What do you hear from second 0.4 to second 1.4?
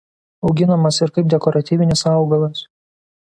Auginamas ir kaip